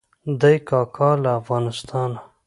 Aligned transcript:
دی 0.39 0.55
کاکا 0.69 1.09
له 1.23 1.31
افغانستانه. 1.39 2.19